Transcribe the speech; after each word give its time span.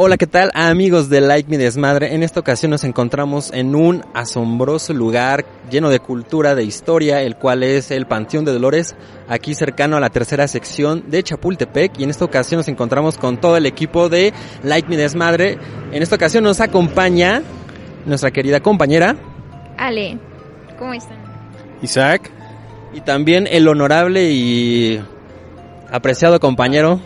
Hola, 0.00 0.16
¿qué 0.16 0.28
tal 0.28 0.52
amigos 0.54 1.08
de 1.08 1.20
Like 1.20 1.50
Me 1.50 1.58
Desmadre? 1.58 2.14
En 2.14 2.22
esta 2.22 2.38
ocasión 2.38 2.70
nos 2.70 2.84
encontramos 2.84 3.50
en 3.52 3.74
un 3.74 4.04
asombroso 4.14 4.94
lugar 4.94 5.44
lleno 5.72 5.90
de 5.90 5.98
cultura, 5.98 6.54
de 6.54 6.62
historia, 6.62 7.20
el 7.22 7.34
cual 7.34 7.64
es 7.64 7.90
el 7.90 8.06
Panteón 8.06 8.44
de 8.44 8.52
Dolores, 8.52 8.94
aquí 9.26 9.54
cercano 9.54 9.96
a 9.96 10.00
la 10.00 10.08
tercera 10.08 10.46
sección 10.46 11.10
de 11.10 11.24
Chapultepec. 11.24 11.98
Y 11.98 12.04
en 12.04 12.10
esta 12.10 12.24
ocasión 12.24 12.60
nos 12.60 12.68
encontramos 12.68 13.18
con 13.18 13.40
todo 13.40 13.56
el 13.56 13.66
equipo 13.66 14.08
de 14.08 14.32
Like 14.62 14.88
Me 14.88 14.96
Desmadre. 14.96 15.58
En 15.90 16.00
esta 16.00 16.14
ocasión 16.14 16.44
nos 16.44 16.60
acompaña 16.60 17.42
nuestra 18.06 18.30
querida 18.30 18.60
compañera. 18.60 19.16
Ale, 19.76 20.16
¿cómo 20.78 20.94
están? 20.94 21.18
Isaac. 21.82 22.30
Y 22.94 23.00
también 23.00 23.48
el 23.50 23.66
honorable 23.66 24.30
y 24.30 25.02
apreciado 25.90 26.38
compañero. 26.38 27.00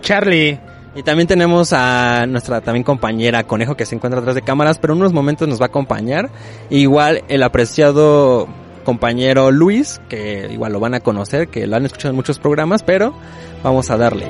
Charlie. 0.00 0.58
Y 0.98 1.04
también 1.04 1.28
tenemos 1.28 1.72
a 1.72 2.26
nuestra 2.26 2.60
también 2.60 2.82
compañera 2.82 3.44
Conejo 3.44 3.76
que 3.76 3.86
se 3.86 3.94
encuentra 3.94 4.18
atrás 4.18 4.34
de 4.34 4.42
cámaras, 4.42 4.78
pero 4.80 4.94
en 4.94 4.98
unos 4.98 5.12
momentos 5.12 5.46
nos 5.46 5.60
va 5.60 5.66
a 5.66 5.68
acompañar. 5.68 6.28
igual 6.70 7.22
el 7.28 7.44
apreciado 7.44 8.48
compañero 8.82 9.52
Luis, 9.52 10.00
que 10.08 10.48
igual 10.50 10.72
lo 10.72 10.80
van 10.80 10.94
a 10.94 11.00
conocer, 11.00 11.46
que 11.50 11.68
lo 11.68 11.76
han 11.76 11.86
escuchado 11.86 12.10
en 12.10 12.16
muchos 12.16 12.40
programas, 12.40 12.82
pero 12.82 13.14
vamos 13.62 13.90
a 13.90 13.96
darle. 13.96 14.26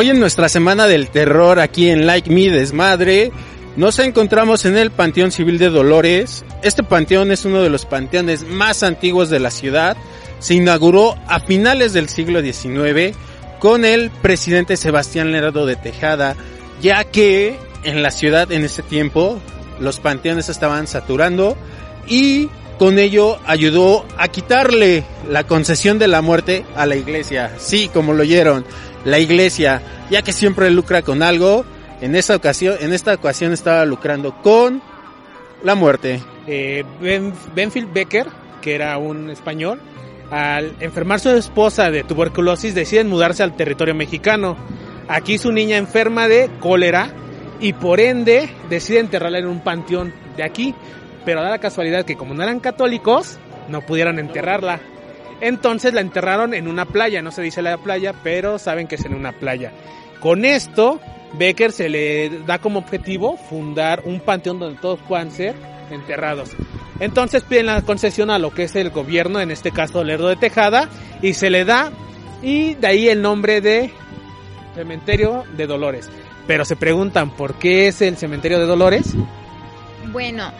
Hoy 0.00 0.10
en 0.10 0.20
nuestra 0.20 0.48
semana 0.48 0.86
del 0.86 1.08
terror 1.08 1.58
aquí 1.58 1.90
en 1.90 2.06
Like 2.06 2.30
Me 2.30 2.50
Desmadre, 2.50 3.32
nos 3.74 3.98
encontramos 3.98 4.64
en 4.64 4.76
el 4.76 4.92
Panteón 4.92 5.32
Civil 5.32 5.58
de 5.58 5.70
Dolores. 5.70 6.44
Este 6.62 6.84
panteón 6.84 7.32
es 7.32 7.44
uno 7.44 7.62
de 7.62 7.68
los 7.68 7.84
panteones 7.84 8.46
más 8.46 8.84
antiguos 8.84 9.28
de 9.28 9.40
la 9.40 9.50
ciudad. 9.50 9.96
Se 10.38 10.54
inauguró 10.54 11.16
a 11.26 11.40
finales 11.40 11.94
del 11.94 12.08
siglo 12.08 12.40
XIX 12.42 13.16
con 13.58 13.84
el 13.84 14.10
presidente 14.10 14.76
Sebastián 14.76 15.32
Lerdo 15.32 15.66
de 15.66 15.74
Tejada, 15.74 16.36
ya 16.80 17.02
que 17.02 17.58
en 17.82 18.00
la 18.00 18.12
ciudad 18.12 18.52
en 18.52 18.64
ese 18.64 18.84
tiempo 18.84 19.40
los 19.80 19.98
panteones 19.98 20.48
estaban 20.48 20.86
saturando 20.86 21.56
y 22.06 22.48
con 22.78 23.00
ello 23.00 23.40
ayudó 23.46 24.06
a 24.16 24.28
quitarle 24.28 25.02
la 25.28 25.42
concesión 25.42 25.98
de 25.98 26.06
la 26.06 26.22
muerte 26.22 26.64
a 26.76 26.86
la 26.86 26.94
iglesia. 26.94 27.56
Sí, 27.58 27.90
como 27.92 28.12
lo 28.12 28.22
oyeron 28.22 28.64
la 29.10 29.18
iglesia, 29.18 29.82
ya 30.10 30.22
que 30.22 30.32
siempre 30.32 30.70
lucra 30.70 31.02
con 31.02 31.22
algo, 31.22 31.64
en 32.00 32.14
esta 32.14 32.36
ocasión, 32.36 32.76
en 32.80 32.92
esta 32.92 33.14
ocasión 33.14 33.52
estaba 33.52 33.84
lucrando 33.84 34.34
con 34.42 34.82
la 35.62 35.74
muerte. 35.74 36.20
Eh, 36.46 36.84
Benfield 37.54 37.92
Becker, 37.92 38.26
que 38.60 38.74
era 38.74 38.96
un 38.98 39.30
español, 39.30 39.80
al 40.30 40.74
enfermar 40.80 41.20
su 41.20 41.30
esposa 41.30 41.90
de 41.90 42.04
tuberculosis 42.04 42.74
deciden 42.74 43.08
mudarse 43.08 43.42
al 43.42 43.56
territorio 43.56 43.94
mexicano. 43.94 44.56
Aquí 45.08 45.38
su 45.38 45.52
niña 45.52 45.78
enferma 45.78 46.28
de 46.28 46.50
cólera 46.60 47.10
y 47.60 47.72
por 47.72 47.98
ende 47.98 48.50
decide 48.68 49.00
enterrarla 49.00 49.38
en 49.38 49.46
un 49.46 49.60
panteón 49.60 50.12
de 50.36 50.44
aquí. 50.44 50.74
Pero 51.24 51.42
da 51.42 51.50
la 51.50 51.58
casualidad 51.58 52.04
que 52.04 52.16
como 52.16 52.34
no 52.34 52.42
eran 52.42 52.60
católicos, 52.60 53.38
no 53.68 53.80
pudieron 53.80 54.18
enterrarla. 54.18 54.80
Entonces 55.40 55.94
la 55.94 56.00
enterraron 56.00 56.54
en 56.54 56.68
una 56.68 56.84
playa, 56.84 57.22
no 57.22 57.30
se 57.30 57.42
dice 57.42 57.62
la 57.62 57.76
playa, 57.78 58.12
pero 58.22 58.58
saben 58.58 58.86
que 58.88 58.96
es 58.96 59.04
en 59.04 59.14
una 59.14 59.32
playa. 59.32 59.72
Con 60.20 60.44
esto, 60.44 61.00
Becker 61.34 61.72
se 61.72 61.88
le 61.88 62.40
da 62.46 62.58
como 62.58 62.80
objetivo 62.80 63.36
fundar 63.36 64.02
un 64.04 64.20
panteón 64.20 64.58
donde 64.58 64.80
todos 64.80 64.98
puedan 65.06 65.30
ser 65.30 65.54
enterrados. 65.90 66.50
Entonces 67.00 67.44
piden 67.44 67.66
la 67.66 67.82
concesión 67.82 68.30
a 68.30 68.38
lo 68.38 68.52
que 68.52 68.64
es 68.64 68.74
el 68.74 68.90
gobierno, 68.90 69.40
en 69.40 69.50
este 69.50 69.70
caso 69.70 70.02
Lerdo 70.02 70.28
de 70.28 70.36
Tejada, 70.36 70.88
y 71.22 71.34
se 71.34 71.50
le 71.50 71.64
da, 71.64 71.92
y 72.42 72.74
de 72.74 72.86
ahí 72.86 73.08
el 73.08 73.22
nombre 73.22 73.60
de 73.60 73.92
Cementerio 74.74 75.44
de 75.56 75.66
Dolores. 75.66 76.10
Pero 76.46 76.64
se 76.64 76.76
preguntan, 76.76 77.30
¿por 77.30 77.54
qué 77.54 77.88
es 77.88 78.02
el 78.02 78.16
Cementerio 78.16 78.58
de 78.58 78.66
Dolores? 78.66 79.14
Bueno, 80.10 80.50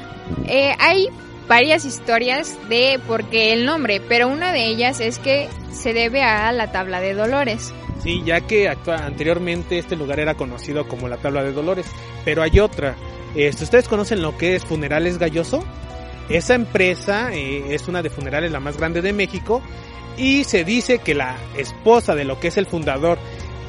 eh, 0.46 0.74
hay 0.78 1.08
varias 1.48 1.84
historias 1.84 2.56
de 2.68 3.00
por 3.06 3.24
qué 3.24 3.52
el 3.52 3.64
nombre, 3.64 4.00
pero 4.06 4.28
una 4.28 4.52
de 4.52 4.66
ellas 4.66 5.00
es 5.00 5.18
que 5.18 5.48
se 5.72 5.92
debe 5.92 6.22
a 6.22 6.52
la 6.52 6.70
tabla 6.70 7.00
de 7.00 7.14
Dolores. 7.14 7.72
Sí, 8.02 8.22
ya 8.24 8.40
que 8.42 8.68
anteriormente 8.68 9.78
este 9.78 9.96
lugar 9.96 10.20
era 10.20 10.34
conocido 10.34 10.86
como 10.86 11.08
la 11.08 11.16
tabla 11.16 11.42
de 11.42 11.52
Dolores, 11.52 11.86
pero 12.24 12.42
hay 12.42 12.60
otra. 12.60 12.94
Este, 13.34 13.64
¿Ustedes 13.64 13.88
conocen 13.88 14.22
lo 14.22 14.36
que 14.36 14.54
es 14.54 14.64
Funerales 14.64 15.18
Galloso? 15.18 15.64
Esa 16.28 16.54
empresa 16.54 17.32
eh, 17.32 17.74
es 17.74 17.88
una 17.88 18.02
de 18.02 18.10
funerales 18.10 18.52
la 18.52 18.60
más 18.60 18.76
grande 18.76 19.00
de 19.00 19.14
México 19.14 19.62
y 20.18 20.44
se 20.44 20.62
dice 20.62 20.98
que 20.98 21.14
la 21.14 21.36
esposa 21.56 22.14
de 22.14 22.24
lo 22.24 22.38
que 22.38 22.48
es 22.48 22.58
el 22.58 22.66
fundador 22.66 23.18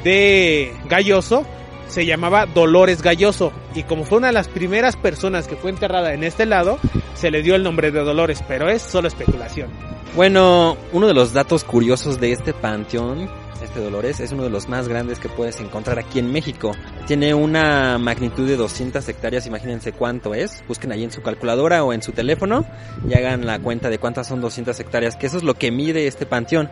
de 0.04 0.74
Galloso 0.90 1.46
se 1.90 2.06
llamaba 2.06 2.46
Dolores 2.46 3.02
Galloso 3.02 3.52
y 3.76 3.84
como 3.84 4.06
fue 4.06 4.20
una 4.20 4.28
de 4.28 4.34
las 4.34 4.48
primeras 4.48 4.96
personas 4.96 5.48
que 5.48 5.56
fue 5.56 5.72
enterrada 5.72 6.14
en 6.14 6.24
este 6.24 6.46
lado, 6.46 6.80
se 7.16 7.32
le 7.32 7.42
dio 7.42 7.56
el 7.56 7.64
nombre 7.64 7.92
de 7.92 8.00
Dolores, 8.00 8.44
pero 8.48 8.70
es 8.70 8.82
solo 8.82 9.08
especulación. 9.08 9.70
Bueno, 10.16 10.78
uno 10.94 11.08
de 11.08 11.14
los 11.14 11.34
datos 11.34 11.64
curiosos 11.64 12.20
de 12.20 12.32
este 12.32 12.54
panteón, 12.54 13.30
este 13.62 13.80
Dolores, 13.80 14.20
es 14.20 14.32
uno 14.32 14.44
de 14.44 14.50
los 14.50 14.68
más 14.68 14.88
grandes 14.88 15.20
que 15.20 15.30
puedes 15.30 15.60
encontrar 15.60 16.00
aquí 16.00 16.20
en 16.20 16.32
México. 16.32 16.72
Tiene 17.06 17.34
una 17.34 17.98
magnitud 17.98 18.48
de 18.48 18.56
200 18.56 19.08
hectáreas, 19.08 19.46
imagínense 19.46 19.92
cuánto 19.92 20.34
es. 20.34 20.64
Busquen 20.68 20.92
ahí 20.92 21.04
en 21.04 21.12
su 21.12 21.22
calculadora 21.22 21.84
o 21.84 21.94
en 21.94 22.02
su 22.02 22.12
teléfono 22.12 22.66
y 23.08 23.14
hagan 23.14 23.46
la 23.46 23.60
cuenta 23.60 23.90
de 23.90 24.00
cuántas 24.00 24.28
son 24.28 24.42
200 24.42 24.80
hectáreas, 24.80 25.16
que 25.16 25.28
eso 25.28 25.38
es 25.38 25.44
lo 25.44 25.54
que 25.54 25.72
mide 25.72 26.08
este 26.08 26.26
panteón. 26.26 26.70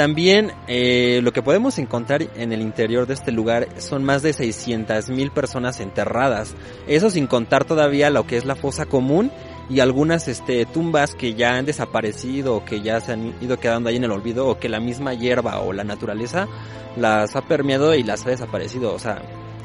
También 0.00 0.52
eh, 0.66 1.20
lo 1.22 1.30
que 1.30 1.42
podemos 1.42 1.78
encontrar 1.78 2.22
en 2.34 2.54
el 2.54 2.62
interior 2.62 3.06
de 3.06 3.12
este 3.12 3.32
lugar 3.32 3.68
son 3.76 4.02
más 4.02 4.22
de 4.22 4.32
600 4.32 5.10
mil 5.10 5.30
personas 5.30 5.78
enterradas. 5.78 6.54
Eso 6.86 7.10
sin 7.10 7.26
contar 7.26 7.66
todavía 7.66 8.08
lo 8.08 8.26
que 8.26 8.38
es 8.38 8.46
la 8.46 8.54
fosa 8.54 8.86
común 8.86 9.30
y 9.68 9.80
algunas 9.80 10.26
este, 10.26 10.64
tumbas 10.64 11.14
que 11.14 11.34
ya 11.34 11.50
han 11.50 11.66
desaparecido 11.66 12.56
o 12.56 12.64
que 12.64 12.80
ya 12.80 13.02
se 13.02 13.12
han 13.12 13.34
ido 13.42 13.60
quedando 13.60 13.90
ahí 13.90 13.96
en 13.96 14.04
el 14.04 14.10
olvido 14.10 14.48
o 14.48 14.58
que 14.58 14.70
la 14.70 14.80
misma 14.80 15.12
hierba 15.12 15.60
o 15.60 15.74
la 15.74 15.84
naturaleza 15.84 16.48
las 16.96 17.36
ha 17.36 17.42
permeado 17.42 17.94
y 17.94 18.02
las 18.02 18.24
ha 18.24 18.30
desaparecido. 18.30 18.94
O 18.94 18.98
sea, 18.98 19.20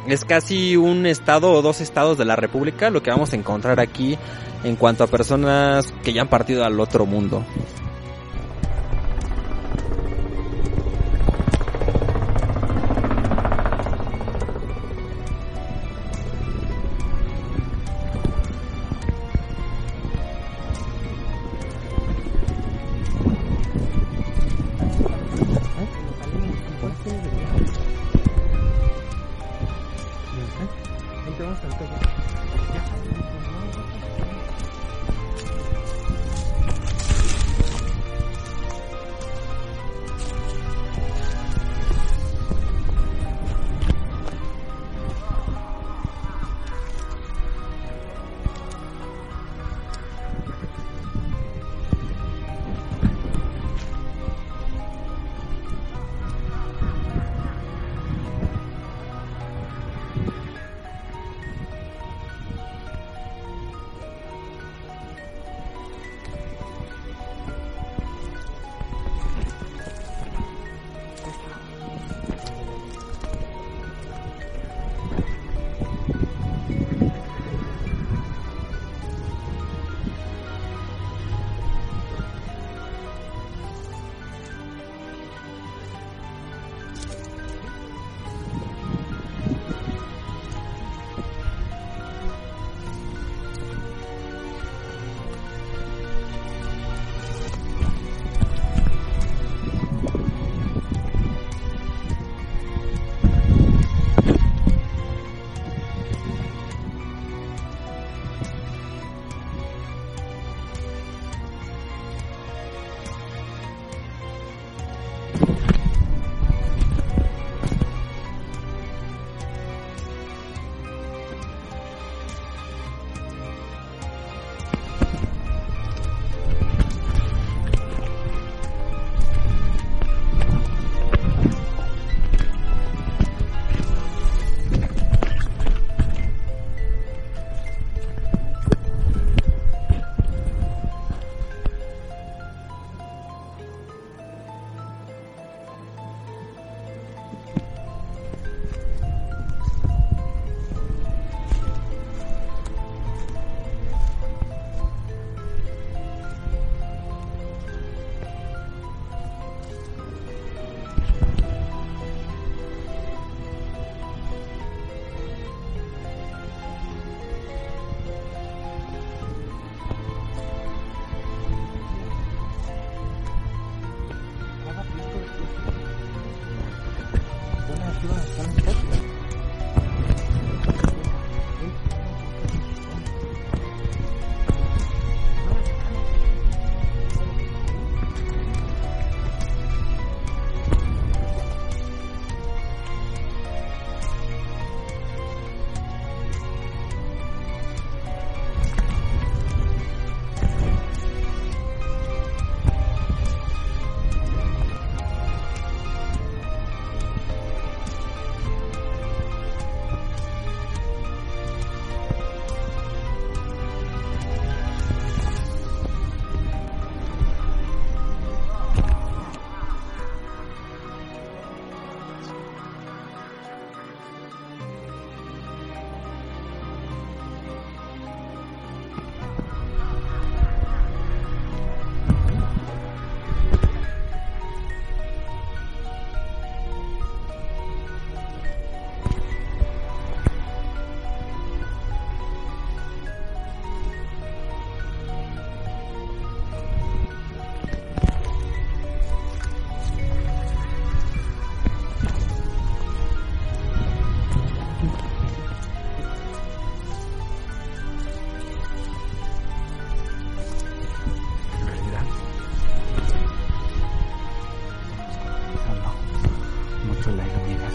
es 0.06 0.26
casi 0.26 0.76
un 0.76 1.06
estado 1.06 1.50
o 1.54 1.62
dos 1.62 1.80
estados 1.80 2.18
de 2.18 2.26
la 2.26 2.36
República 2.36 2.90
lo 2.90 3.02
que 3.02 3.10
vamos 3.10 3.32
a 3.32 3.38
encontrar 3.38 3.80
aquí 3.80 4.18
en 4.66 4.76
cuanto 4.76 5.06
a 5.06 5.08
personas 5.08 5.94
que 6.04 6.12
ya 6.12 6.24
han 6.24 6.28
partido 6.28 6.66
al 6.66 6.78
otro 6.82 7.06
mundo. 7.06 7.46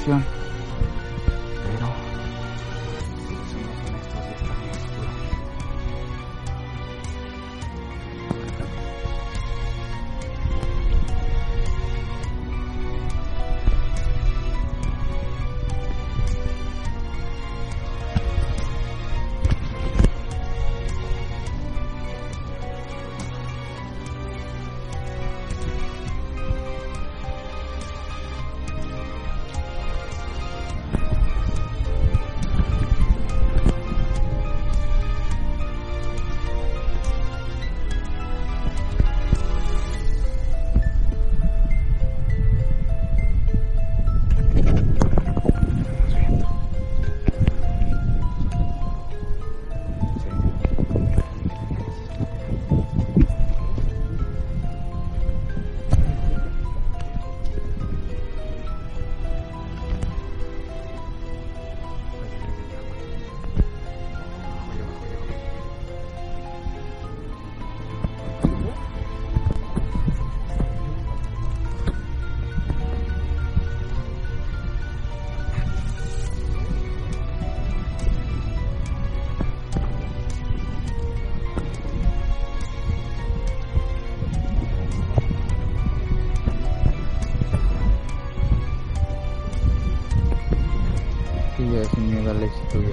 La 0.06 0.39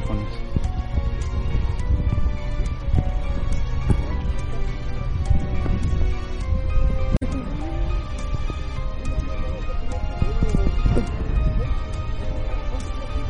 viejones. 0.08 0.28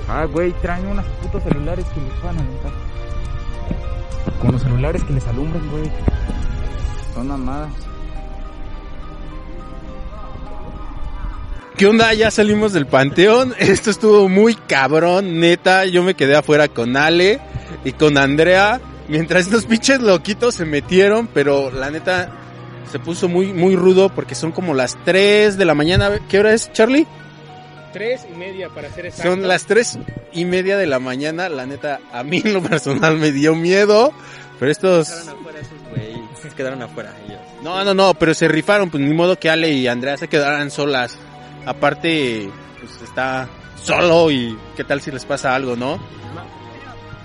Ah, 0.09 0.25
güey, 0.25 0.51
traen 0.61 0.87
unos 0.87 1.05
putos 1.21 1.43
celulares 1.43 1.85
que 1.85 2.01
les 2.01 2.23
van 2.23 2.37
a 2.37 2.41
aventar. 2.41 2.71
Con 4.41 4.51
los 4.51 4.61
celulares 4.61 5.03
que 5.03 5.13
les 5.13 5.27
alumbran, 5.27 5.69
güey. 5.69 5.91
Son 7.13 7.27
mamadas. 7.27 7.71
¿Qué 11.77 11.85
onda? 11.85 12.11
Ya 12.15 12.31
salimos 12.31 12.73
del 12.73 12.87
panteón. 12.87 13.53
Esto 13.59 13.91
estuvo 13.91 14.27
muy 14.27 14.55
cabrón, 14.55 15.39
neta. 15.39 15.85
Yo 15.85 16.01
me 16.01 16.15
quedé 16.15 16.35
afuera 16.35 16.67
con 16.67 16.97
Ale 16.97 17.39
y 17.85 17.91
con 17.91 18.17
Andrea. 18.17 18.81
Mientras 19.07 19.45
estos 19.45 19.65
pinches 19.65 20.01
loquitos 20.01 20.55
se 20.55 20.65
metieron, 20.65 21.27
pero 21.27 21.69
la 21.69 21.91
neta 21.91 22.31
se 22.91 22.97
puso 22.97 23.29
muy, 23.29 23.53
muy 23.53 23.75
rudo 23.75 24.09
porque 24.09 24.33
son 24.33 24.51
como 24.51 24.73
las 24.73 24.97
3 25.05 25.55
de 25.55 25.65
la 25.65 25.75
mañana. 25.75 26.19
¿Qué 26.27 26.39
hora 26.39 26.51
es, 26.51 26.73
Charlie? 26.73 27.05
Tres 27.93 28.25
y 28.27 28.35
media 28.35 28.69
para 28.69 28.91
ser 28.91 29.05
exacto. 29.05 29.31
Son 29.31 29.47
las 29.47 29.65
tres 29.65 29.99
y 30.33 30.45
media 30.45 30.77
de 30.77 30.87
la 30.87 30.99
mañana. 30.99 31.47
La 31.47 31.67
neta, 31.67 31.99
a 32.11 32.23
mí 32.23 32.41
en 32.43 32.53
lo 32.53 32.61
personal 32.63 33.17
me 33.17 33.31
dio 33.31 33.55
miedo. 33.55 34.13
Pero 34.59 34.71
estos... 34.71 35.09
Quedaron 35.09 35.39
afuera 35.39 35.59
esos 35.59 35.89
güeyes. 35.91 36.19
Se 36.41 36.49
quedaron 36.49 36.81
afuera 36.81 37.13
ellos. 37.25 37.39
No, 37.63 37.83
no, 37.85 37.93
no, 37.93 38.13
pero 38.15 38.33
se 38.33 38.47
rifaron. 38.47 38.89
Pues 38.89 39.01
ni 39.03 39.13
modo 39.13 39.39
que 39.39 39.49
Ale 39.49 39.69
y 39.69 39.87
Andrea 39.87 40.17
se 40.17 40.27
quedaran 40.27 40.69
solas. 40.69 41.17
Aparte, 41.67 42.49
pues 42.79 43.01
está 43.01 43.49
solo 43.75 44.31
y 44.31 44.57
qué 44.77 44.85
tal 44.85 45.01
si 45.01 45.11
les 45.11 45.25
pasa 45.25 45.53
algo, 45.53 45.75
¿no? 45.75 45.99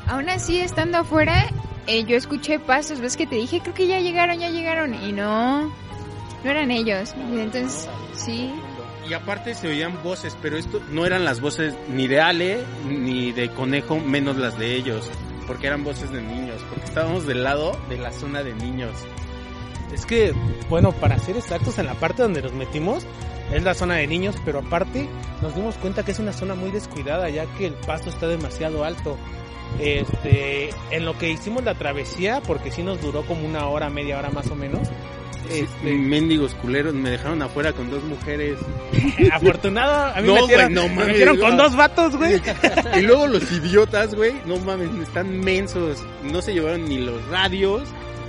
Aún 0.08 0.28
así, 0.28 0.58
estando 0.58 0.99
afuera, 0.99 1.46
eh, 1.87 2.02
yo 2.04 2.16
escuché 2.16 2.58
pasos. 2.58 2.99
¿Ves 2.99 3.16
que 3.16 3.25
te 3.25 3.37
dije? 3.37 3.61
Creo 3.61 3.72
que 3.72 3.87
ya 3.87 4.00
llegaron, 4.00 4.40
ya 4.40 4.50
llegaron. 4.50 4.94
Y 4.94 5.12
no, 5.12 5.62
no 5.62 6.50
eran 6.50 6.72
ellos. 6.72 7.14
Y 7.32 7.38
entonces, 7.38 7.88
sí. 8.16 8.52
Y 9.08 9.14
aparte 9.14 9.54
se 9.54 9.68
oían 9.68 10.02
voces, 10.02 10.37
pero 10.42 10.58
esto 10.58 10.80
no 10.90 11.06
eran 11.06 11.25
las 11.25 11.40
voces 11.40 11.75
ni 11.88 12.08
de 12.08 12.20
Ale 12.20 12.64
ni 12.84 13.30
de 13.30 13.49
Conejo, 13.49 14.00
menos 14.00 14.37
las 14.37 14.58
de 14.58 14.75
ellos, 14.75 15.08
porque 15.46 15.68
eran 15.68 15.84
voces 15.84 16.11
de 16.11 16.20
niños, 16.20 16.61
porque 16.68 16.84
estábamos 16.84 17.26
del 17.26 17.44
lado 17.44 17.78
de 17.88 17.99
la 17.99 18.11
zona 18.11 18.42
de 18.42 18.54
niños. 18.54 18.92
Es 19.92 20.06
que, 20.06 20.32
bueno, 20.68 20.92
para 20.92 21.18
ser 21.18 21.37
exactos, 21.37 21.78
en 21.78 21.87
la 21.87 21.94
parte 21.94 22.22
donde 22.22 22.42
nos 22.42 22.52
metimos 22.52 23.04
es 23.52 23.62
la 23.62 23.75
zona 23.75 23.96
de 23.96 24.06
niños, 24.06 24.37
pero 24.44 24.61
aparte 24.61 25.08
nos 25.42 25.54
dimos 25.54 25.76
cuenta 25.76 26.04
que 26.04 26.12
es 26.12 26.18
una 26.18 26.32
zona 26.32 26.54
muy 26.54 26.70
descuidada 26.70 27.28
ya 27.28 27.44
que 27.56 27.66
el 27.66 27.75
pasto 27.75 28.11
está 28.11 28.26
demasiado 28.26 28.84
alto. 28.84 29.16
Este, 29.80 30.70
en 30.90 31.04
lo 31.04 31.16
que 31.16 31.30
hicimos 31.30 31.64
la 31.64 31.75
travesía, 31.75 32.42
porque 32.46 32.70
sí 32.70 32.82
nos 32.82 33.00
duró 33.00 33.25
como 33.25 33.46
una 33.46 33.66
hora, 33.66 33.88
media 33.90 34.18
hora 34.18 34.30
más 34.30 34.50
o 34.50 34.54
menos. 34.54 34.88
Este, 35.50 35.94
mendigos 35.94 36.54
culeros 36.54 36.94
me 36.94 37.11
dejaron 37.11 37.42
afuera 37.42 37.72
con 37.72 37.90
dos 37.90 38.02
mujeres. 38.04 38.58
Afortunado, 39.32 40.14
a 40.14 40.20
mí 40.20 40.28
No, 40.28 40.34
me 40.34 40.40
metieron, 40.42 40.75
no 40.75 40.82
me 40.82 40.88
mames, 40.88 41.06
metieron 41.08 41.37
con 41.38 41.56
no. 41.56 41.62
dos 41.64 41.76
vatos, 41.76 42.16
güey. 42.16 42.40
y 42.96 43.00
luego 43.00 43.26
los 43.26 43.50
idiotas, 43.50 44.14
güey, 44.14 44.34
no 44.46 44.56
mames, 44.58 44.90
están 45.02 45.40
mensos, 45.40 46.02
no 46.22 46.40
se 46.42 46.54
llevaron 46.54 46.84
ni 46.84 46.99
los 46.99 47.26
radios, 47.28 47.82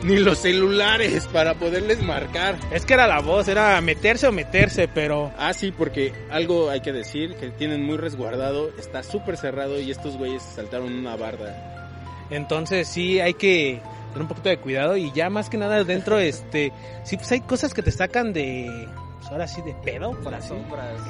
ni 0.06 0.18
los 0.18 0.40
celulares 0.40 1.28
para 1.28 1.56
poderles 1.56 2.02
marcar. 2.02 2.58
Es 2.72 2.86
que 2.86 2.94
era 2.94 3.08
la 3.08 3.20
voz, 3.20 3.48
era 3.48 3.80
meterse 3.82 4.28
o 4.28 4.32
meterse, 4.32 4.88
pero 4.88 5.32
Ah, 5.38 5.54
sí, 5.54 5.72
porque 5.72 6.14
algo 6.30 6.70
hay 6.70 6.82
que 6.82 6.92
decir, 6.92 7.36
que 7.36 7.50
tienen 7.52 7.84
muy 7.84 7.98
resguardado, 7.98 8.70
está 8.78 9.04
súper 9.04 9.38
cerrado 9.38 9.80
y 9.80 9.92
estos 9.92 10.18
güeyes 10.18 10.42
saltaron 10.44 10.94
una 10.94 11.16
barda. 11.16 11.90
entonces 12.30 12.88
sí 12.88 13.20
hay 13.20 13.34
que 13.34 13.82
tener 14.10 14.22
un 14.22 14.28
poquito 14.28 14.50
de 14.50 14.58
cuidado 14.58 14.98
y 14.98 15.12
ya 15.12 15.30
más 15.30 15.50
que 15.50 15.58
nada 15.58 15.84
dentro, 15.84 16.20
este, 16.20 16.72
sí, 17.04 17.18
pues 17.18 17.32
hay 17.32 17.42
cosas 17.42 17.74
que 17.74 17.82
te 17.82 17.92
sacan 17.92 18.34
de, 18.34 18.88
ahora 19.34 19.48
sí, 19.48 19.62
de 19.63 19.74
pedo, 19.74 20.12
por 20.22 20.34
así. 20.34 20.54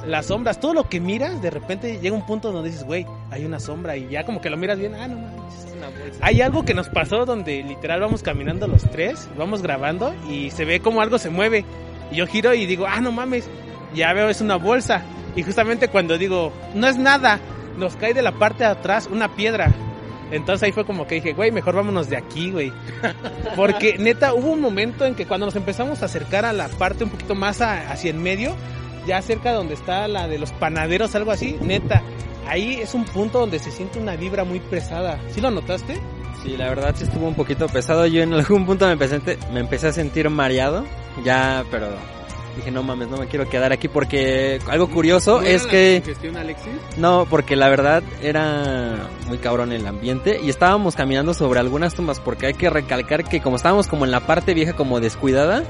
Las 0.06 0.26
sombras, 0.26 0.58
todo 0.58 0.74
lo 0.74 0.88
que 0.88 0.98
miras, 0.98 1.40
de 1.42 1.50
repente 1.50 1.98
llega 2.00 2.16
un 2.16 2.26
punto 2.26 2.50
donde 2.50 2.70
dices, 2.70 2.84
güey, 2.84 3.06
hay 3.30 3.44
una 3.44 3.60
sombra 3.60 3.96
y 3.96 4.08
ya 4.08 4.24
como 4.24 4.40
que 4.40 4.50
lo 4.50 4.56
miras 4.56 4.78
bien, 4.78 4.94
ah, 4.94 5.06
no 5.06 5.16
manches. 5.16 6.18
Hay 6.22 6.40
algo 6.40 6.64
que 6.64 6.72
nos 6.72 6.88
pasó 6.88 7.26
donde 7.26 7.62
literal 7.62 8.00
vamos 8.00 8.22
caminando 8.22 8.66
los 8.66 8.82
tres, 8.90 9.28
vamos 9.36 9.60
grabando 9.60 10.14
y 10.28 10.50
se 10.50 10.64
ve 10.64 10.80
como 10.80 11.02
algo 11.02 11.18
se 11.18 11.28
mueve. 11.28 11.64
Y 12.10 12.16
yo 12.16 12.26
giro 12.26 12.54
y 12.54 12.64
digo, 12.64 12.86
ah, 12.88 13.00
no 13.00 13.12
mames, 13.12 13.48
ya 13.94 14.12
veo, 14.14 14.30
es 14.30 14.40
una 14.40 14.56
bolsa. 14.56 15.02
Y 15.36 15.42
justamente 15.42 15.88
cuando 15.88 16.16
digo, 16.16 16.52
no 16.74 16.88
es 16.88 16.96
nada, 16.96 17.40
nos 17.76 17.96
cae 17.96 18.14
de 18.14 18.22
la 18.22 18.32
parte 18.32 18.64
de 18.64 18.70
atrás 18.70 19.06
una 19.10 19.34
piedra. 19.36 19.72
Entonces 20.30 20.62
ahí 20.64 20.72
fue 20.72 20.84
como 20.84 21.06
que 21.06 21.16
dije, 21.16 21.32
güey, 21.32 21.50
mejor 21.52 21.74
vámonos 21.74 22.08
de 22.08 22.16
aquí, 22.16 22.50
güey. 22.50 22.72
Porque 23.56 23.98
neta, 23.98 24.34
hubo 24.34 24.50
un 24.52 24.60
momento 24.60 25.04
en 25.06 25.14
que 25.14 25.26
cuando 25.26 25.46
nos 25.46 25.56
empezamos 25.56 26.02
a 26.02 26.06
acercar 26.06 26.44
a 26.44 26.52
la 26.52 26.68
parte 26.68 27.04
un 27.04 27.10
poquito 27.10 27.34
más 27.34 27.60
a- 27.60 27.90
hacia 27.90 28.10
en 28.10 28.22
medio, 28.22 28.54
ya 29.06 29.20
cerca 29.22 29.52
donde 29.52 29.74
está 29.74 30.08
la 30.08 30.26
de 30.28 30.38
los 30.38 30.52
panaderos, 30.52 31.14
algo 31.14 31.30
así, 31.30 31.56
neta, 31.60 32.02
ahí 32.48 32.74
es 32.80 32.94
un 32.94 33.04
punto 33.04 33.38
donde 33.40 33.58
se 33.58 33.70
siente 33.70 33.98
una 33.98 34.16
vibra 34.16 34.44
muy 34.44 34.60
pesada. 34.60 35.18
¿Sí 35.30 35.40
lo 35.40 35.50
notaste? 35.50 36.00
Sí, 36.42 36.56
la 36.56 36.68
verdad 36.68 36.94
sí 36.96 37.04
estuvo 37.04 37.26
un 37.28 37.34
poquito 37.34 37.66
pesado. 37.68 38.06
Yo 38.06 38.22
en 38.22 38.32
algún 38.34 38.66
punto 38.66 38.86
me 38.86 38.92
empecé, 38.92 39.20
me 39.52 39.60
empecé 39.60 39.88
a 39.88 39.92
sentir 39.92 40.28
mareado. 40.30 40.84
Ya, 41.24 41.64
pero 41.70 41.86
dije, 42.56 42.70
no 42.70 42.82
mames, 42.82 43.08
no 43.08 43.16
me 43.16 43.26
quiero 43.26 43.48
quedar 43.48 43.72
aquí 43.72 43.88
porque 43.88 44.58
algo 44.68 44.88
curioso 44.88 45.40
¿No 45.40 45.46
era 45.46 45.56
es 45.56 45.66
que... 45.66 46.02
Alexis? 46.36 46.72
No, 46.96 47.26
porque 47.28 47.56
la 47.56 47.68
verdad 47.68 48.02
era 48.22 49.08
muy 49.26 49.38
cabrón 49.38 49.72
el 49.72 49.86
ambiente 49.86 50.40
y 50.42 50.50
estábamos 50.50 50.96
caminando 50.96 51.34
sobre 51.34 51.60
algunas 51.60 51.94
tumbas 51.94 52.20
porque 52.20 52.46
hay 52.46 52.54
que 52.54 52.70
recalcar 52.70 53.24
que 53.24 53.40
como 53.40 53.56
estábamos 53.56 53.88
como 53.88 54.04
en 54.04 54.10
la 54.10 54.20
parte 54.20 54.54
vieja 54.54 54.74
como 54.74 55.00
descuidada, 55.00 55.64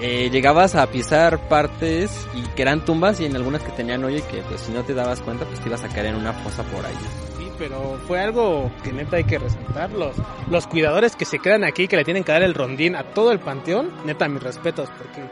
eh, 0.00 0.28
llegabas 0.30 0.74
a 0.74 0.86
pisar 0.88 1.48
partes 1.48 2.26
y 2.34 2.42
que 2.54 2.62
eran 2.62 2.84
tumbas 2.84 3.18
y 3.20 3.24
en 3.24 3.34
algunas 3.34 3.62
que 3.62 3.72
tenían 3.72 4.04
hoyo 4.04 4.18
y 4.18 4.22
que 4.22 4.42
pues 4.42 4.60
si 4.60 4.72
no 4.72 4.82
te 4.82 4.92
dabas 4.92 5.20
cuenta 5.22 5.46
pues 5.46 5.58
te 5.60 5.68
ibas 5.68 5.84
a 5.84 5.88
caer 5.88 6.06
en 6.06 6.16
una 6.16 6.32
fosa 6.34 6.62
por 6.64 6.84
ahí. 6.84 6.94
Sí, 7.38 7.50
pero 7.58 7.98
fue 8.06 8.20
algo 8.20 8.70
que 8.84 8.92
neta 8.92 9.16
hay 9.16 9.24
que 9.24 9.38
resaltar. 9.38 9.90
Los, 9.92 10.14
los 10.50 10.66
cuidadores 10.66 11.16
que 11.16 11.24
se 11.24 11.38
quedan 11.38 11.64
aquí, 11.64 11.88
que 11.88 11.96
le 11.96 12.04
tienen 12.04 12.24
que 12.24 12.32
dar 12.32 12.42
el 12.42 12.52
rondín 12.52 12.94
a 12.94 13.04
todo 13.04 13.32
el 13.32 13.38
panteón, 13.38 13.90
neta, 14.04 14.28
mis 14.28 14.42
respetos, 14.42 14.90
porque 14.98 15.22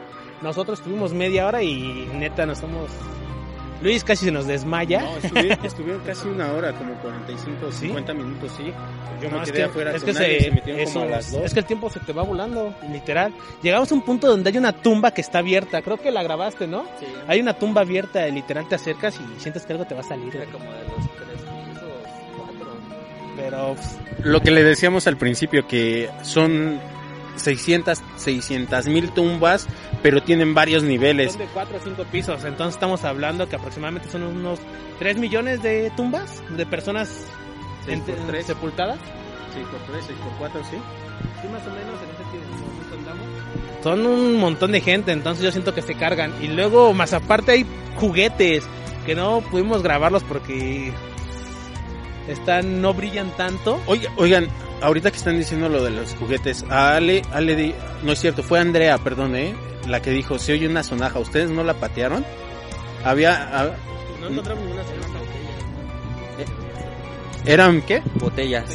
nosotros 0.41 0.81
tuvimos 0.81 1.13
media 1.13 1.47
hora 1.47 1.61
y 1.63 2.09
neta 2.13 2.45
nos 2.45 2.59
somos... 2.59 2.89
Luis 3.81 4.03
casi 4.05 4.25
se 4.25 4.31
nos 4.31 4.47
desmaya. 4.47 5.01
No, 5.01 5.17
estuvieron, 5.17 5.59
estuvieron 5.65 6.01
casi 6.05 6.27
una 6.29 6.51
hora, 6.53 6.71
como 6.73 6.93
45 6.95 7.65
o 7.67 7.71
¿Sí? 7.71 7.79
50 7.87 8.13
minutos, 8.13 8.51
sí. 8.57 8.71
Yo 9.21 9.29
No, 9.29 9.37
me 9.37 9.43
es 9.43 9.51
quedé 9.51 9.59
que, 9.59 9.63
afuera 9.65 9.91
es 9.95 10.03
con 10.03 10.13
que 10.13 10.19
nadie, 10.19 10.37
se, 10.39 10.43
se 10.45 10.51
metieron 10.51 10.81
eso- 10.81 10.93
como 10.93 11.05
a 11.05 11.09
las 11.09 11.31
dos. 11.31 11.41
es 11.43 11.53
que 11.53 11.59
el 11.59 11.65
tiempo 11.65 11.89
se 11.89 11.99
te 11.99 12.13
va 12.13 12.23
volando, 12.23 12.73
literal. 12.91 13.33
Llegamos 13.61 13.91
a 13.91 13.95
un 13.95 14.01
punto 14.01 14.27
donde 14.27 14.49
hay 14.49 14.57
una 14.57 14.71
tumba 14.71 15.11
que 15.11 15.21
está 15.21 15.39
abierta, 15.39 15.81
creo 15.81 15.97
que 15.97 16.09
la 16.09 16.23
grabaste, 16.23 16.67
¿no? 16.67 16.85
Hay 17.27 17.41
una 17.41 17.53
tumba 17.53 17.81
abierta, 17.81 18.25
literal 18.27 18.67
te 18.67 18.75
acercas 18.75 19.19
y 19.19 19.39
sientes 19.41 19.65
que 19.65 19.73
algo 19.73 19.85
te 19.85 19.93
va 19.93 19.99
a 20.01 20.03
salir. 20.05 20.33
güey. 20.33 20.47
como 20.47 20.65
de 20.65 20.79
los 20.79 21.15
tres 21.17 21.41
pisos, 21.41 21.89
cuatro. 22.37 22.73
Pero 23.35 23.75
pues, 23.75 23.97
Lo 24.25 24.39
que 24.41 24.51
le 24.51 24.63
decíamos 24.63 25.05
al 25.05 25.17
principio, 25.17 25.67
que 25.67 26.09
son 26.23 26.79
600, 27.35 28.01
600 28.17 28.87
mil 28.87 29.11
tumbas, 29.11 29.67
pero 30.01 30.21
tienen 30.21 30.53
varios 30.53 30.83
niveles. 30.83 31.33
son 31.33 31.41
de 31.41 31.47
4 31.47 31.77
o 31.77 31.79
5 31.83 32.03
pisos, 32.11 32.43
entonces 32.43 32.75
estamos 32.75 33.03
hablando 33.03 33.47
que 33.49 33.55
aproximadamente 33.55 34.09
son 34.09 34.23
unos 34.23 34.59
3 34.99 35.17
millones 35.17 35.61
de 35.61 35.91
tumbas 35.95 36.41
de 36.55 36.65
personas 36.65 37.27
tres. 37.85 38.45
sepultadas. 38.45 38.99
6 39.53 39.65
por 39.67 39.79
3, 39.93 40.05
6 40.07 40.19
por 40.19 40.37
4, 40.39 40.61
sí. 40.69 40.77
Sí, 41.41 41.47
más 41.47 41.61
o 41.61 41.69
menos 41.69 42.01
en 42.01 42.09
ese 42.09 42.31
tiempo 42.31 42.65
andamos. 42.97 43.25
Son 43.83 44.05
un 44.05 44.39
montón 44.39 44.71
de 44.71 44.81
gente, 44.81 45.11
entonces 45.11 45.43
yo 45.43 45.51
siento 45.51 45.73
que 45.73 45.81
se 45.81 45.95
cargan. 45.95 46.33
Y 46.41 46.47
luego, 46.47 46.93
más 46.93 47.13
aparte, 47.13 47.51
hay 47.51 47.65
juguetes 47.95 48.63
que 49.05 49.15
no 49.15 49.41
pudimos 49.41 49.83
grabarlos 49.83 50.23
porque 50.23 50.91
están 52.27 52.81
no 52.81 52.93
brillan 52.93 53.29
tanto. 53.37 53.79
Oiga- 53.87 54.11
Oigan, 54.17 54.47
ahorita 54.81 55.11
que 55.11 55.17
están 55.17 55.37
diciendo 55.37 55.69
lo 55.69 55.83
de 55.83 55.91
los 55.91 56.13
juguetes, 56.15 56.65
a 56.69 56.95
Ale, 56.95 57.21
Ale 57.33 57.55
di- 57.55 57.75
no 58.03 58.11
es 58.11 58.19
cierto, 58.19 58.43
fue 58.43 58.59
Andrea, 58.59 58.97
perdón, 58.97 59.35
¿eh? 59.35 59.55
La 59.87 60.01
que 60.01 60.11
dijo, 60.11 60.39
se 60.39 60.53
oye 60.53 60.67
una 60.67 60.83
sonaja, 60.83 61.19
¿ustedes 61.19 61.49
no 61.51 61.63
la 61.63 61.75
patearon? 61.75 62.25
Había, 63.03 63.71
No 64.19 64.27
encontramos 64.29 64.63
ninguna 64.63 64.83
sonaja. 64.83 65.09
¿eran 67.45 67.81
qué? 67.83 68.01
Botellas. 68.15 68.65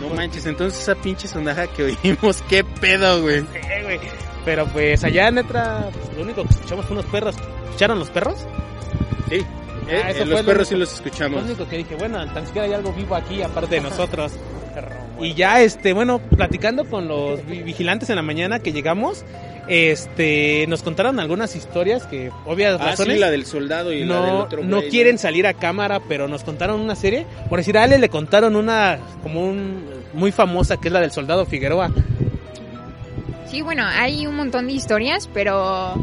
No 0.00 0.14
manches, 0.14 0.46
entonces 0.46 0.80
esa 0.80 0.94
pinche 0.94 1.28
sonaja 1.28 1.66
que 1.68 1.96
oímos, 2.04 2.42
qué 2.48 2.64
pedo, 2.64 3.22
güey. 3.22 3.38
Eh, 3.54 3.80
güey. 3.82 4.00
Pero 4.44 4.66
pues 4.66 5.04
allá 5.04 5.28
en 5.28 5.36
Netra, 5.36 5.88
pues, 5.92 6.16
lo 6.16 6.22
único 6.22 6.42
que 6.42 6.50
escuchamos 6.50 6.86
fue 6.86 6.96
unos 6.98 7.06
perros. 7.10 7.36
¿Escucharon 7.66 7.98
los 7.98 8.10
perros? 8.10 8.36
Sí, 9.28 9.44
eh, 9.90 10.00
Ah, 10.04 10.10
eso 10.10 10.22
eh, 10.22 10.26
fue 10.26 10.26
los 10.26 10.40
lo 10.40 10.46
perros 10.46 10.68
sí 10.68 10.76
los 10.76 10.88
Lo 10.90 10.94
escuchamos. 10.96 11.44
único 11.44 11.68
que 11.68 11.78
dije, 11.78 11.94
bueno, 11.96 12.24
tan 12.32 12.46
siquiera 12.46 12.66
hay 12.68 12.74
algo 12.74 12.92
vivo 12.92 13.14
aquí 13.14 13.42
aparte 13.42 13.76
de 13.76 13.80
nosotros. 13.82 14.32
Y 15.20 15.34
ya, 15.34 15.60
este, 15.60 15.92
bueno, 15.92 16.18
platicando 16.18 16.84
con 16.86 17.06
los 17.06 17.44
vi- 17.46 17.62
vigilantes 17.62 18.08
en 18.08 18.16
la 18.16 18.22
mañana 18.22 18.58
que 18.60 18.72
llegamos, 18.72 19.24
este, 19.68 20.64
nos 20.68 20.82
contaron 20.82 21.20
algunas 21.20 21.54
historias 21.56 22.06
que, 22.06 22.30
obvias 22.46 22.76
Ah, 22.80 22.84
sí, 22.84 22.90
razones, 22.90 23.20
la 23.20 23.30
del 23.30 23.44
soldado 23.44 23.92
y 23.92 24.04
la 24.04 24.20
del 24.22 24.32
no, 24.34 24.38
otro 24.40 24.64
no 24.64 24.78
güey, 24.78 24.88
quieren 24.88 25.18
salir 25.18 25.46
a 25.46 25.52
cámara, 25.54 26.00
pero 26.08 26.26
nos 26.26 26.42
contaron 26.42 26.80
una 26.80 26.94
serie. 26.96 27.26
Por 27.50 27.58
decir, 27.58 27.76
a 27.76 27.82
Ale 27.82 27.98
le 27.98 28.08
contaron 28.08 28.56
una, 28.56 28.98
como 29.22 29.44
un, 29.44 29.84
muy 30.14 30.32
famosa, 30.32 30.78
que 30.78 30.88
es 30.88 30.92
la 30.92 31.00
del 31.00 31.10
soldado 31.12 31.44
Figueroa. 31.44 31.90
Sí, 33.46 33.60
bueno, 33.62 33.84
hay 33.86 34.26
un 34.26 34.36
montón 34.36 34.68
de 34.68 34.72
historias, 34.74 35.28
pero 35.34 35.94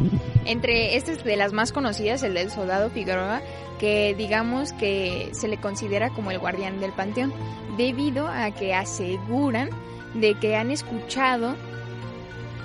entre 0.48 0.96
estas 0.96 1.22
de 1.24 1.36
las 1.36 1.52
más 1.52 1.72
conocidas, 1.72 2.22
el 2.22 2.34
del 2.34 2.50
soldado 2.50 2.90
Figueroa, 2.90 3.40
que 3.78 4.14
digamos 4.16 4.72
que 4.72 5.28
se 5.32 5.46
le 5.46 5.58
considera 5.58 6.10
como 6.10 6.30
el 6.30 6.38
guardián 6.38 6.80
del 6.80 6.92
panteón, 6.92 7.32
debido 7.76 8.26
a 8.26 8.50
que 8.50 8.74
aseguran 8.74 9.70
de 10.14 10.34
que 10.34 10.56
han 10.56 10.70
escuchado 10.70 11.54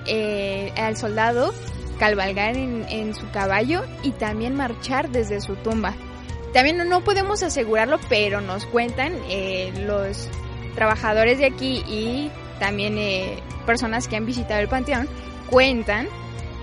eh, 0.08 0.72
al 0.76 0.98
soldado 0.98 1.54
cabalgar 2.00 2.58
en, 2.58 3.14
su 3.14 3.30
caballo 3.32 3.84
y 4.02 4.12
también 4.12 4.56
marchar 4.56 5.10
desde 5.10 5.40
su 5.40 5.56
tumba. 5.58 5.94
También 6.54 6.78
no- 6.78 6.86
no 6.86 7.02
podemos 7.02 7.44
asegurarlo, 7.44 8.00
pero 8.10 8.42
nos 8.42 8.66
cuentan 8.66 9.14
eh, 9.30 9.72
los 9.86 10.28
trabajadores 10.76 11.38
de 11.38 11.46
aquí 11.46 11.84
y 11.88 12.32
también 12.60 12.98
eh, 12.98 13.38
personas 13.66 14.08
que 14.08 14.16
han 14.18 14.26
visitado 14.26 14.60
el 14.60 14.68
panteón 14.68 15.08
cuentan 15.50 16.08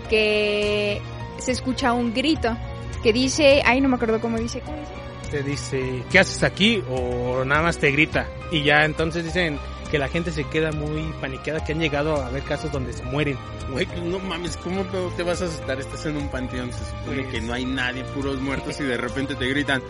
que 0.09 1.01
se 1.41 1.53
escucha 1.53 1.93
un 1.93 2.13
grito 2.15 2.57
que 3.03 3.13
dice, 3.13 3.63
ay 3.65 3.81
no 3.81 3.89
me 3.89 3.97
acuerdo 3.97 4.21
cómo 4.21 4.39
dice, 4.39 4.61
¿cómo 4.61 4.79
dice? 4.79 4.93
Te 5.31 5.43
dice, 5.43 6.03
¿qué 6.11 6.19
haces 6.19 6.43
aquí? 6.43 6.83
O 6.91 7.45
nada 7.45 7.63
más 7.63 7.79
te 7.79 7.91
grita. 7.93 8.27
Y 8.51 8.63
ya 8.65 8.85
entonces 8.85 9.25
dicen 9.25 9.59
que 9.91 9.99
la 9.99 10.09
gente 10.09 10.33
se 10.33 10.45
queda 10.45 10.73
muy 10.73 11.13
paniqueada, 11.21 11.65
que 11.65 11.73
han 11.73 11.79
llegado 11.81 12.17
a 12.17 12.29
ver 12.31 12.43
casos 12.43 12.71
donde 12.73 12.93
se 12.93 13.03
mueren. 13.05 13.37
Güey, 13.73 13.87
pues 13.87 14.03
no 14.03 14.19
mames, 14.19 14.57
¿cómo 14.57 14.83
te- 14.85 14.99
te 15.17 15.23
vas 15.23 15.41
a 15.43 15.45
asustar? 15.47 15.79
Estás 15.81 16.07
en 16.07 16.17
un 16.17 16.29
panteón, 16.29 16.73
se 16.73 16.79
supone 16.85 17.23
Pues- 17.23 17.27
que 17.35 17.41
no 17.41 17.53
hay 17.53 17.65
nadie, 17.65 18.03
puros 18.05 18.41
muertos 18.41 18.81
y 18.81 18.85
de 18.85 18.97
repente 18.97 19.35
te 19.37 19.47
gritan, 19.49 19.83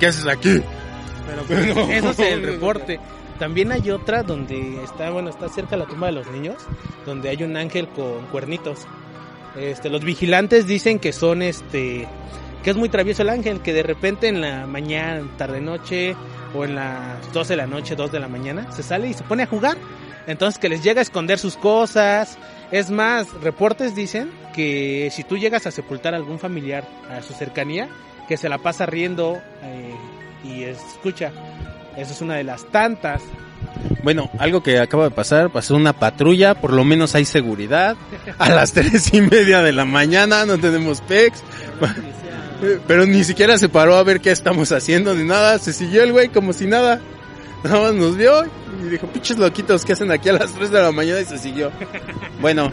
¿qué 0.00 0.06
haces 0.06 0.26
aquí? 0.26 0.60
Pero 1.26 1.42
pues, 1.46 1.74
No. 1.76 1.80
eso 1.92 2.10
es 2.10 2.18
el 2.18 2.42
reporte. 2.42 2.98
También 3.38 3.70
hay 3.70 3.88
otra 3.92 4.24
donde 4.24 4.82
está, 4.82 5.10
bueno, 5.10 5.30
está 5.30 5.48
cerca 5.48 5.76
la 5.76 5.86
tumba 5.86 6.08
de 6.08 6.12
los 6.14 6.26
niños, 6.28 6.56
donde 7.06 7.28
hay 7.28 7.42
un 7.44 7.56
ángel 7.56 7.86
con 7.88 8.26
cuernitos. 8.32 8.86
Este, 9.58 9.90
los 9.90 10.04
vigilantes 10.04 10.66
dicen 10.66 10.98
que 10.98 11.12
son 11.12 11.42
este, 11.42 12.06
que 12.62 12.70
es 12.70 12.76
muy 12.76 12.88
travieso 12.88 13.22
el 13.22 13.28
ángel, 13.28 13.60
que 13.60 13.72
de 13.72 13.82
repente 13.82 14.28
en 14.28 14.40
la 14.40 14.66
mañana, 14.66 15.28
tarde 15.36 15.60
noche, 15.60 16.16
o 16.54 16.64
en 16.64 16.74
las 16.74 17.32
12 17.32 17.52
de 17.52 17.56
la 17.56 17.66
noche, 17.66 17.96
2 17.96 18.10
de 18.12 18.20
la 18.20 18.28
mañana, 18.28 18.70
se 18.72 18.82
sale 18.82 19.08
y 19.08 19.14
se 19.14 19.24
pone 19.24 19.42
a 19.42 19.46
jugar. 19.46 19.76
Entonces 20.26 20.58
que 20.58 20.68
les 20.68 20.82
llega 20.82 21.00
a 21.00 21.02
esconder 21.02 21.38
sus 21.38 21.56
cosas. 21.56 22.38
Es 22.70 22.90
más, 22.90 23.32
reportes 23.42 23.94
dicen 23.94 24.30
que 24.54 25.08
si 25.10 25.24
tú 25.24 25.38
llegas 25.38 25.66
a 25.66 25.70
sepultar 25.70 26.14
a 26.14 26.18
algún 26.18 26.38
familiar 26.38 26.86
a 27.10 27.22
su 27.22 27.32
cercanía, 27.32 27.88
que 28.28 28.36
se 28.36 28.48
la 28.48 28.58
pasa 28.58 28.86
riendo 28.86 29.40
eh, 29.62 29.94
y 30.44 30.64
escucha. 30.64 31.32
Esa 31.96 32.12
es 32.12 32.20
una 32.20 32.34
de 32.36 32.44
las 32.44 32.66
tantas. 32.66 33.22
Bueno, 34.02 34.30
algo 34.38 34.62
que 34.62 34.78
acaba 34.78 35.04
de 35.04 35.10
pasar, 35.10 35.50
pasó 35.50 35.76
una 35.76 35.92
patrulla, 35.92 36.54
por 36.54 36.72
lo 36.72 36.84
menos 36.84 37.14
hay 37.14 37.24
seguridad. 37.24 37.96
A 38.38 38.48
las 38.50 38.72
tres 38.74 39.12
y 39.12 39.20
media 39.20 39.62
de 39.62 39.72
la 39.72 39.84
mañana 39.84 40.46
no 40.46 40.58
tenemos 40.58 41.00
PEX. 41.02 41.42
Pero 42.86 43.06
ni 43.06 43.22
siquiera 43.22 43.56
se 43.56 43.68
paró 43.68 43.96
a 43.96 44.02
ver 44.02 44.20
qué 44.20 44.30
estamos 44.30 44.72
haciendo 44.72 45.14
ni 45.14 45.24
nada. 45.24 45.58
Se 45.58 45.72
siguió 45.72 46.02
el 46.02 46.12
güey 46.12 46.28
como 46.28 46.52
si 46.52 46.66
nada. 46.66 47.00
Nada 47.62 47.80
más 47.80 47.94
nos 47.94 48.16
vio 48.16 48.44
y 48.44 48.88
dijo, 48.88 49.06
pinches 49.08 49.38
loquitos, 49.38 49.84
¿qué 49.84 49.92
hacen 49.92 50.10
aquí 50.12 50.28
a 50.28 50.34
las 50.34 50.52
3 50.52 50.70
de 50.70 50.82
la 50.82 50.92
mañana? 50.92 51.20
Y 51.20 51.24
se 51.24 51.38
siguió. 51.38 51.72
Bueno, 52.40 52.72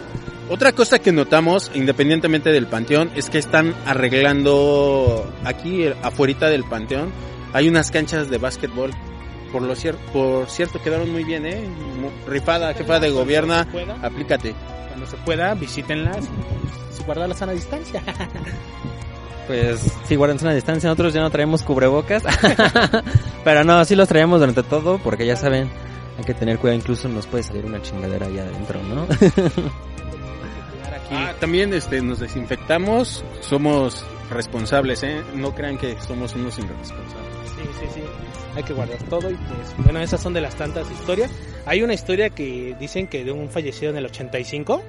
otra 0.50 0.74
cosa 0.74 1.00
que 1.00 1.12
notamos, 1.12 1.72
independientemente 1.74 2.52
del 2.52 2.68
panteón, 2.68 3.10
es 3.16 3.32
que 3.32 3.40
están 3.40 3.74
arreglando 3.86 5.28
aquí, 5.44 5.88
afuera 6.04 6.50
del 6.50 6.64
panteón, 6.64 7.12
hay 7.54 7.68
unas 7.68 7.90
canchas 7.90 8.30
de 8.30 8.38
básquetbol. 8.38 8.92
Por 9.56 9.62
lo 9.62 9.74
cierto, 9.74 10.02
por 10.12 10.50
cierto, 10.50 10.82
quedaron 10.82 11.10
muy 11.14 11.24
bien, 11.24 11.46
eh. 11.46 11.64
Rifada, 12.28 12.74
jefa 12.74 13.00
de 13.00 13.10
gobierno, 13.10 13.58
se 13.58 13.66
pueda, 13.68 13.96
aplícate. 14.02 14.54
Cuando 14.90 15.08
se 15.08 15.16
pueda, 15.16 15.54
visítenlas. 15.54 16.28
y 17.00 17.04
Guardar 17.06 17.30
la 17.30 17.36
sana 17.36 17.54
distancia. 17.54 18.04
Pues 19.48 19.80
sí, 20.06 20.16
guarden 20.18 20.40
una 20.42 20.54
distancia. 20.54 20.90
Nosotros 20.90 21.14
ya 21.14 21.22
no 21.22 21.30
traemos 21.30 21.62
cubrebocas. 21.62 22.24
Pero 23.46 23.64
no, 23.64 23.86
sí 23.86 23.96
los 23.96 24.10
traíamos 24.10 24.42
durante 24.42 24.64
todo 24.64 24.98
porque 24.98 25.26
ya 25.26 25.38
saben, 25.38 25.70
hay 26.18 26.26
que 26.26 26.34
tener 26.34 26.58
cuidado. 26.60 26.80
Incluso 26.80 27.08
nos 27.08 27.26
puede 27.26 27.44
salir 27.44 27.64
una 27.64 27.82
chingadera 27.82 28.26
ahí 28.26 28.38
adentro, 28.38 28.84
¿no? 28.84 29.08
Ah, 31.12 31.34
también 31.40 31.72
este, 31.72 32.02
nos 32.02 32.20
desinfectamos, 32.20 33.24
somos 33.40 34.04
responsables, 34.32 35.04
eh. 35.04 35.24
No 35.36 35.54
crean 35.54 35.78
que 35.78 35.96
somos 36.02 36.34
unos 36.34 36.58
irresponsables. 36.58 37.25
Sí, 37.56 37.62
sí, 37.80 37.86
sí. 37.96 38.01
Hay 38.56 38.64
que 38.64 38.74
guardar 38.74 39.01
todo 39.10 39.29
y 39.29 39.36
pues 39.36 39.75
bueno, 39.86 40.00
esas 40.00 40.22
son 40.22 40.34
de 40.34 40.42
las 40.42 40.56
tantas 40.56 40.90
historias. 40.92 41.32
Hay 41.66 41.82
una 41.84 41.94
historia 41.94 42.29
que 42.29 42.75
dicen 42.79 43.08
que 43.08 43.24
de 43.24 43.32
un 43.32 43.50
fallecido 43.50 43.92
en 43.92 43.98
el 43.98 44.06
85, 44.06 44.82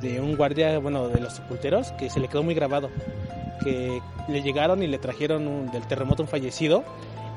de 0.00 0.20
un 0.20 0.36
guardia, 0.36 0.78
bueno, 0.78 1.08
de 1.08 1.20
los 1.20 1.34
sepulteros, 1.34 1.92
que 1.92 2.10
se 2.10 2.20
le 2.20 2.28
quedó 2.28 2.42
muy 2.42 2.54
grabado, 2.54 2.90
que 3.62 4.00
le 4.28 4.42
llegaron 4.42 4.82
y 4.82 4.86
le 4.88 4.98
trajeron 4.98 5.46
un- 5.46 5.70
del 5.70 5.86
terremoto 5.86 6.22
un 6.22 6.28
fallecido 6.28 6.84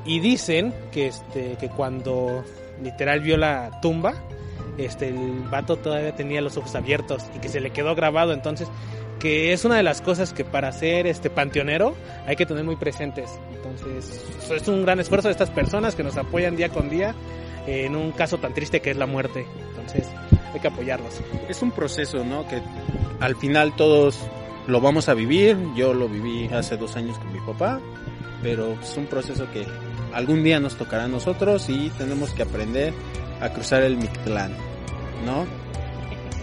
y 0.04 0.20
dicen 0.20 0.74
que 0.92 1.06
este 1.08 1.56
que 1.58 1.68
cuando 1.68 2.44
literal 2.82 3.20
vio 3.20 3.36
la 3.36 3.80
tumba, 3.80 4.14
este 4.78 5.08
el 5.08 5.42
vato 5.50 5.76
todavía 5.76 6.14
tenía 6.16 6.40
los 6.40 6.56
ojos 6.56 6.74
abiertos 6.74 7.24
y 7.34 7.38
que 7.38 7.48
se 7.48 7.60
le 7.60 7.70
quedó 7.70 7.94
grabado, 7.94 8.32
entonces 8.32 8.68
que 9.18 9.52
es 9.52 9.64
una 9.64 9.76
de 9.76 9.82
las 9.82 10.00
cosas 10.00 10.32
que 10.32 10.44
para 10.44 10.72
ser 10.72 11.06
este 11.06 11.30
panteonero 11.30 11.94
hay 12.26 12.36
que 12.36 12.46
tener 12.46 12.64
muy 12.64 12.76
presentes. 12.76 13.30
Entonces, 13.54 14.24
es 14.50 14.68
un 14.68 14.82
gran 14.82 15.00
esfuerzo 15.00 15.28
de 15.28 15.32
estas 15.32 15.50
personas 15.50 15.94
que 15.94 16.02
nos 16.02 16.16
apoyan 16.16 16.56
día 16.56 16.68
con 16.68 16.88
día 16.88 17.14
en 17.66 17.96
un 17.96 18.12
caso 18.12 18.38
tan 18.38 18.54
triste 18.54 18.80
que 18.80 18.90
es 18.90 18.96
la 18.96 19.06
muerte. 19.06 19.46
Entonces, 19.70 20.06
hay 20.52 20.60
que 20.60 20.68
apoyarlos. 20.68 21.20
Es 21.48 21.62
un 21.62 21.70
proceso, 21.70 22.24
¿no? 22.24 22.46
Que 22.48 22.62
al 23.20 23.36
final 23.36 23.74
todos 23.76 24.18
lo 24.66 24.80
vamos 24.80 25.08
a 25.08 25.14
vivir. 25.14 25.56
Yo 25.74 25.94
lo 25.94 26.08
viví 26.08 26.48
hace 26.52 26.76
dos 26.76 26.96
años 26.96 27.18
con 27.18 27.32
mi 27.32 27.40
papá, 27.40 27.80
pero 28.42 28.74
es 28.80 28.96
un 28.96 29.06
proceso 29.06 29.50
que 29.52 29.66
algún 30.12 30.44
día 30.44 30.60
nos 30.60 30.76
tocará 30.76 31.04
a 31.04 31.08
nosotros 31.08 31.68
y 31.68 31.90
tenemos 31.90 32.30
que 32.30 32.42
aprender 32.42 32.92
a 33.40 33.50
cruzar 33.50 33.82
el 33.82 33.96
Mictlán, 33.96 34.52
¿no? 35.24 35.46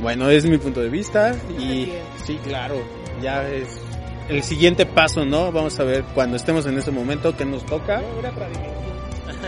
Bueno, 0.04 0.30
es 0.30 0.46
mi 0.46 0.58
punto 0.58 0.82
de 0.82 0.90
vista 0.90 1.34
y 1.58 1.94
sí, 2.26 2.38
claro, 2.44 2.76
ya 3.22 3.48
es 3.48 3.80
el 4.28 4.44
siguiente 4.44 4.86
paso, 4.86 5.24
¿no? 5.24 5.50
Vamos 5.50 5.80
a 5.80 5.86
ver 5.86 6.04
cuando 6.14 6.36
estemos 6.36 6.66
en 6.66 6.78
ese 6.78 6.92
momento 6.92 7.36
que 7.38 7.46
nos 7.46 7.66
toca. 7.66 8.02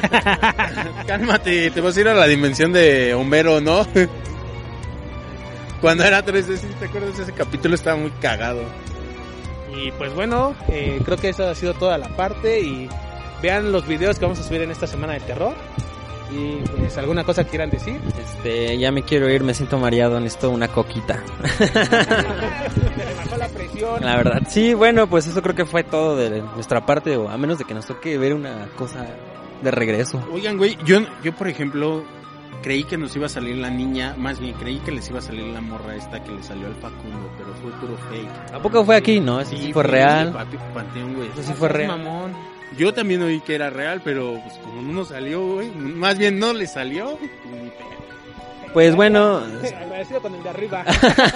Cálmate, 1.07 1.71
te 1.71 1.81
vas 1.81 1.97
a 1.97 1.99
ir 1.99 2.07
a 2.07 2.13
la 2.13 2.25
dimensión 2.25 2.71
de 2.71 3.13
Homero, 3.13 3.59
¿no? 3.59 3.85
Cuando 5.81 6.05
era 6.05 6.25
3D, 6.25 6.55
¿sí 6.55 6.67
te 6.79 6.85
acuerdas? 6.85 7.19
Ese 7.19 7.33
capítulo 7.33 7.75
estaba 7.75 7.97
muy 7.97 8.11
cagado. 8.21 8.63
Y 9.75 9.91
pues 9.91 10.13
bueno, 10.13 10.55
eh, 10.69 11.01
creo 11.03 11.17
que 11.17 11.29
esa 11.29 11.51
ha 11.51 11.55
sido 11.55 11.73
toda 11.73 11.97
la 11.97 12.15
parte 12.15 12.61
y 12.61 12.87
vean 13.41 13.73
los 13.73 13.85
videos 13.85 14.17
que 14.19 14.23
vamos 14.23 14.39
a 14.39 14.43
subir 14.43 14.61
en 14.61 14.71
esta 14.71 14.87
semana 14.87 15.13
de 15.13 15.19
terror. 15.19 15.53
Y 16.31 16.57
pues 16.77 16.97
alguna 16.97 17.23
cosa 17.23 17.43
que 17.43 17.51
quieran 17.51 17.69
decir. 17.69 17.99
Este, 18.19 18.77
ya 18.77 18.91
me 18.91 19.03
quiero 19.03 19.29
ir, 19.29 19.43
me 19.43 19.53
siento 19.53 19.77
mareado, 19.77 20.19
necesito 20.19 20.49
una 20.49 20.67
coquita. 20.67 21.23
Bajó 23.17 23.37
la 23.37 23.47
presión. 23.49 24.03
La 24.03 24.17
verdad, 24.17 24.41
sí, 24.49 24.73
bueno, 24.73 25.07
pues 25.07 25.27
eso 25.27 25.41
creo 25.41 25.55
que 25.55 25.65
fue 25.65 25.83
todo 25.83 26.15
de 26.15 26.41
nuestra 26.41 26.85
parte, 26.85 27.15
o 27.17 27.29
a 27.29 27.37
menos 27.37 27.57
de 27.57 27.65
que 27.65 27.73
nos 27.73 27.85
toque 27.85 28.17
ver 28.17 28.33
una 28.33 28.67
cosa 28.75 29.05
de 29.61 29.71
regreso. 29.71 30.21
Oigan, 30.31 30.57
güey, 30.57 30.77
yo, 30.85 30.99
yo 31.23 31.33
por 31.33 31.47
ejemplo 31.47 32.03
creí 32.61 32.83
que 32.83 32.97
nos 32.97 33.15
iba 33.15 33.27
a 33.27 33.29
salir 33.29 33.57
la 33.57 33.69
niña, 33.69 34.15
más 34.17 34.39
bien 34.39 34.53
creí 34.53 34.79
que 34.79 34.91
les 34.91 35.07
iba 35.09 35.19
a 35.19 35.21
salir 35.21 35.45
la 35.45 35.61
morra 35.61 35.95
esta 35.95 36.23
que 36.23 36.31
le 36.31 36.41
salió 36.41 36.67
al 36.67 36.75
Facundo, 36.75 37.31
pero 37.37 37.53
fue 37.61 37.71
puro 37.79 37.95
fake. 38.09 38.51
¿Tampoco 38.51 38.83
fue 38.83 38.95
aquí? 38.95 39.19
No, 39.19 39.39
eso 39.39 39.55
sí, 39.55 39.71
fue 39.71 39.83
real. 39.83 40.33
Panteón, 40.73 41.13
güey. 41.13 41.29
Eso 41.29 41.43
sí 41.43 41.53
fue 41.53 41.69
real. 41.69 41.89
Mamón. 41.89 42.54
Yo 42.77 42.93
también 42.93 43.23
oí 43.23 43.39
que 43.41 43.55
era 43.55 43.69
real, 43.69 44.01
pero 44.03 44.39
pues 44.43 44.57
como 44.59 44.81
no 44.81 44.93
nos 44.93 45.09
salió, 45.09 45.55
güey, 45.55 45.69
más 45.71 46.17
bien 46.17 46.39
no 46.39 46.53
le 46.53 46.67
salió. 46.67 47.17
ni. 47.51 47.71
Pues 48.73 48.93
bueno, 48.93 49.37
Agradecido 49.37 50.21
con 50.21 50.35
el 50.35 50.43
de 50.43 50.49
arriba. 50.49 50.83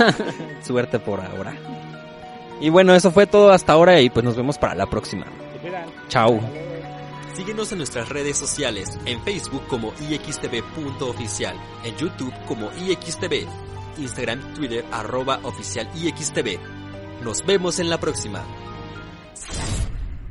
suerte 0.62 0.99
por 0.99 1.21
ahora. 1.21 1.56
Y 2.60 2.69
bueno, 2.69 2.93
eso 2.93 3.12
fue 3.12 3.28
todo 3.28 3.52
hasta 3.52 3.71
ahora 3.71 4.02
y 4.02 4.10
pues 4.10 4.25
nos 4.25 4.36
vemos 4.36 4.58
para 4.58 4.75
la 4.75 4.88
próxima. 4.88 5.25
Chao. 6.10 6.41
Síguenos 7.34 7.71
en 7.71 7.78
nuestras 7.78 8.10
redes 8.10 8.38
sociales, 8.38 8.99
en 9.06 9.21
Facebook 9.23 9.65
como 9.67 9.93
ixtv.oficial, 10.10 11.56
en 11.86 11.95
YouTube 11.95 12.34
como 12.45 12.69
ixtv, 12.73 13.47
Instagram 13.97 14.41
y 14.41 14.56
Twitter 14.56 14.86
arroba 14.91 15.39
oficial 15.43 15.88
ixtv. 15.95 16.60
Nos 17.23 17.45
vemos 17.45 17.80
en 17.80 17.89
la 17.89 17.97
próxima. 17.97 18.43